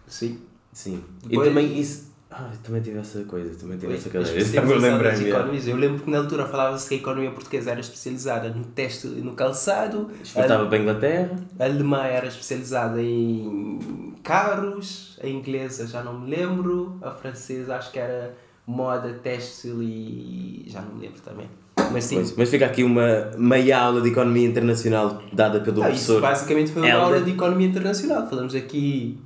[0.08, 0.40] Sim.
[0.72, 1.04] Sim.
[1.24, 2.12] Depois- E também isso.
[2.34, 4.38] Ah, também tive essa coisa, também tive essa A cadeira.
[4.40, 5.26] especialização Agora das lembrei-me.
[5.26, 5.30] é.
[5.40, 5.68] economias.
[5.68, 9.22] Eu lembro que na altura falava-se que a economia portuguesa era especializada no teste e
[9.22, 11.36] no calçado, Exportava para a Inglaterra.
[11.60, 17.92] a alemã era especializada em carros, a inglesa já não me lembro, a francesa acho
[17.92, 18.34] que era
[18.68, 21.48] moda, têxtil e já não me lembro também.
[21.92, 25.90] Mas sim, Pois, mas fica aqui uma meia aula de economia internacional dada pelo Ah,
[25.90, 26.22] isso professor.
[26.22, 27.06] basicamente foi uma Helder.
[27.06, 28.28] aula de economia internacional.
[28.30, 29.18] Falamos aqui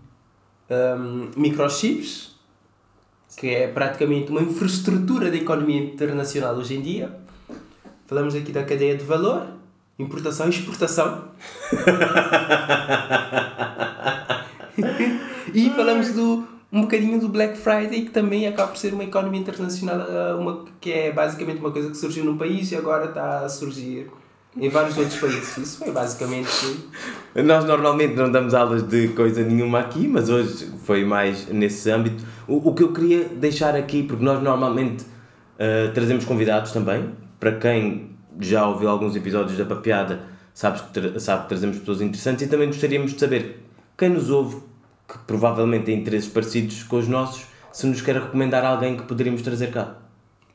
[0.69, 2.34] um, microchips,
[3.38, 7.12] que é praticamente uma infraestrutura da economia internacional hoje em dia.
[8.08, 9.45] Falamos aqui da cadeia de valor,
[10.00, 11.26] importação e exportação.
[15.54, 19.39] e falamos do, um bocadinho do Black Friday, que também acaba por ser uma economia
[19.39, 23.39] internacional, ah, uma, que é basicamente uma coisa que surgiu num país e agora está
[23.45, 24.07] a surgir
[24.57, 25.57] em vários outros países.
[25.57, 26.49] Isso foi basicamente.
[27.33, 32.23] Nós normalmente não damos aulas de coisa nenhuma aqui, mas hoje foi mais nesse âmbito.
[32.47, 35.05] O, o que eu queria deixar aqui, porque nós normalmente
[35.57, 37.09] ah, trazemos convidados também,
[37.39, 38.09] para quem
[38.39, 42.49] já ouviu alguns episódios da Papeada, sabes que tra- sabe que trazemos pessoas interessantes e
[42.49, 43.61] também gostaríamos de saber
[43.97, 44.57] quem nos ouve,
[45.07, 49.41] que provavelmente tem interesses parecidos com os nossos, se nos quer recomendar alguém que poderíamos
[49.41, 49.97] trazer cá.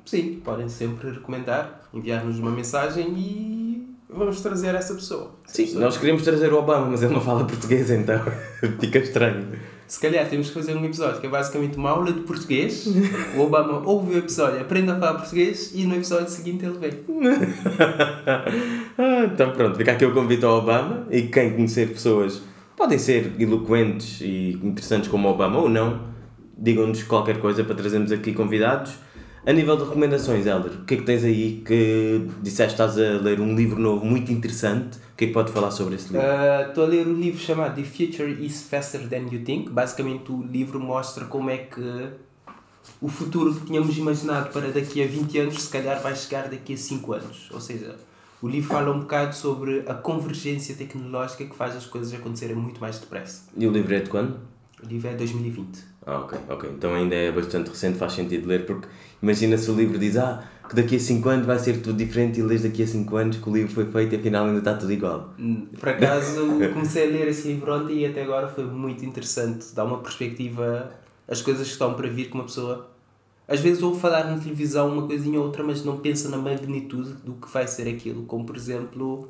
[0.05, 5.33] Sim, podem sempre recomendar, enviar-nos uma mensagem e vamos trazer essa pessoa.
[5.45, 5.85] Essa Sim, pessoa.
[5.85, 8.21] nós queríamos trazer o Obama, mas ele não fala português, então
[8.81, 9.47] fica estranho.
[9.87, 12.87] Se calhar temos que fazer um episódio que é basicamente uma aula de português.
[13.37, 16.93] O Obama ouve o episódio, aprende a falar português e no episódio seguinte ele vem.
[18.97, 22.43] Ah, então pronto, fica aqui o convite ao Obama e quem conhecer pessoas
[22.81, 26.01] podem ser eloquentes e interessantes como Obama ou não,
[26.57, 28.95] digam-nos qualquer coisa para trazermos aqui convidados.
[29.47, 33.23] A nível de recomendações, Helder, o que é que tens aí que disseste estás a
[33.23, 34.97] ler um livro novo muito interessante?
[34.97, 36.27] O que é que podes falar sobre esse livro?
[36.27, 39.71] Ah, Estou a ler um livro chamado The Future is Faster Than You Think.
[39.71, 42.09] Basicamente, o livro mostra como é que
[42.99, 46.73] o futuro que tínhamos imaginado para daqui a 20 anos, se calhar vai chegar daqui
[46.73, 47.51] a 5 anos.
[47.53, 47.97] Ou seja,
[48.43, 52.81] o livro fala um bocado sobre a convergência tecnológica que faz as coisas acontecerem muito
[52.81, 53.45] mais depressa.
[53.57, 54.39] E o livro é de quando?
[54.83, 55.91] O livro é 2020.
[56.07, 56.71] Ah, ok, ok.
[56.71, 58.89] Então ainda é bastante recente, faz sentido ler, porque
[59.23, 62.41] imagina se o livro diz ah, que daqui a 5 anos vai ser tudo diferente
[62.41, 64.75] e lês daqui a 5 anos que o livro foi feito e afinal ainda está
[64.75, 65.35] tudo igual.
[65.39, 69.75] Hum, Por acaso comecei a ler esse livro ontem e até agora foi muito interessante.
[69.75, 70.91] Dá uma perspectiva
[71.29, 72.90] as coisas que estão para vir que uma pessoa.
[73.51, 77.15] Às vezes ouve falar na televisão uma coisinha ou outra, mas não pensa na magnitude
[77.25, 78.25] do que vai ser aquilo.
[78.25, 79.29] Como por exemplo.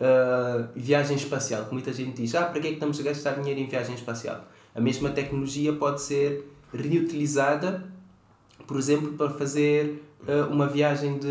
[0.00, 3.32] ah, viagem espacial, que muita gente diz, ah, para que é que estamos a gastar
[3.34, 4.44] dinheiro em viagem espacial?
[4.74, 7.84] A mesma tecnologia pode ser reutilizada,
[8.66, 11.28] por exemplo, para fazer ah, uma viagem de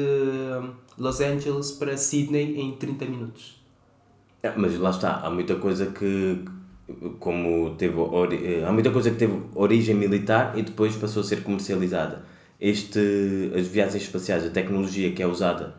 [0.98, 3.62] Los Angeles para Sydney em 30 minutos.
[4.44, 6.44] Ah, Mas lá está, há muita coisa que
[7.20, 11.24] como teve ori- eh, há muita coisa que teve origem militar e depois passou a
[11.26, 12.24] ser comercializada.
[12.60, 15.76] Este, as viagens espaciais, a tecnologia que é usada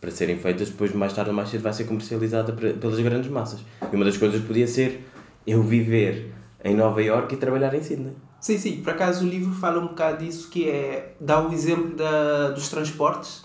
[0.00, 3.60] para serem feitas, depois mais tarde ou mais cedo vai ser comercializada pelas grandes massas.
[3.92, 5.04] E uma das coisas podia ser
[5.46, 6.32] eu viver
[6.64, 8.12] em Nova York e trabalhar em Sydney.
[8.40, 11.96] Sim, sim, por acaso o livro fala um bocado disso, que é, dá o exemplo
[11.96, 13.44] da, dos transportes,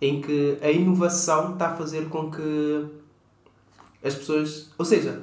[0.00, 2.84] em que a inovação está a fazer com que
[4.04, 5.20] as pessoas, ou seja,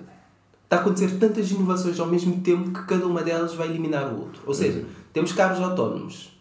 [0.74, 4.22] está a acontecer tantas inovações ao mesmo tempo que cada uma delas vai eliminar o
[4.22, 4.42] outro.
[4.46, 6.32] Ou seja, temos carros autónomos.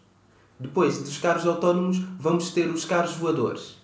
[0.59, 3.81] Depois dos carros autónomos vamos ter os carros voadores.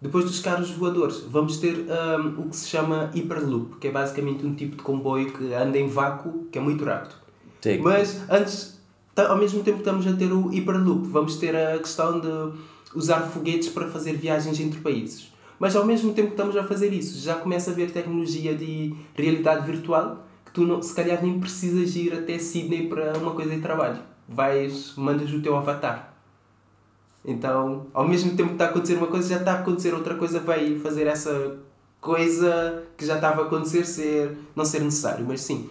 [0.00, 4.44] Depois dos carros voadores vamos ter hum, o que se chama Hyperloop, que é basicamente
[4.44, 7.14] um tipo de comboio que anda em vácuo, que é muito rápido.
[7.60, 7.78] Sim.
[7.78, 8.80] Mas antes,
[9.16, 12.58] ao mesmo tempo que estamos a ter o Hyperloop, vamos ter a questão de
[12.94, 15.31] usar foguetes para fazer viagens entre países.
[15.62, 18.92] Mas ao mesmo tempo que estamos a fazer isso, já começa a haver tecnologia de
[19.14, 23.54] realidade virtual que tu não, se calhar nem precisas ir até Sydney para uma coisa
[23.54, 24.00] de trabalho.
[24.28, 26.16] Vais, mandas o teu avatar.
[27.24, 30.16] Então, ao mesmo tempo que está a acontecer uma coisa, já está a acontecer outra
[30.16, 31.60] coisa, vai fazer essa
[32.00, 35.24] coisa que já estava a acontecer ser, não ser necessário.
[35.24, 35.70] Mas sim,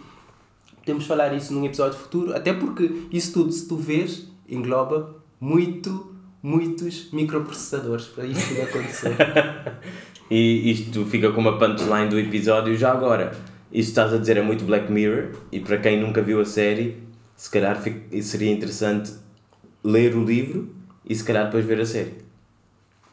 [0.78, 6.11] podemos falar isso num episódio futuro, até porque isso tudo, se tu vês, engloba muito,
[6.42, 9.16] muitos microprocessadores para isto tudo acontecer.
[10.34, 13.34] E isto fica como a punchline do episódio já agora.
[13.70, 17.04] Isto estás a dizer é muito Black Mirror e para quem nunca viu a série,
[17.36, 17.78] se calhar
[18.22, 19.12] seria interessante
[19.84, 20.74] ler o livro
[21.06, 22.14] e se calhar depois ver a série.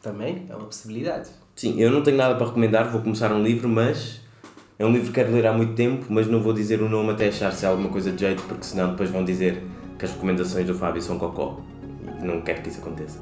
[0.01, 1.29] Também é uma possibilidade.
[1.57, 4.21] Sim, eu não tenho nada para recomendar, vou começar um livro, mas
[4.77, 7.11] é um livro que quero ler há muito tempo, mas não vou dizer o nome
[7.11, 9.61] até achar se há alguma coisa de jeito, porque senão depois vão dizer
[9.97, 11.59] que as recomendações do Fábio são cocó.
[12.21, 13.19] Não quero que isso aconteça.